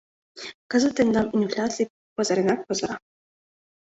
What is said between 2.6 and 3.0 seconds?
пызыра.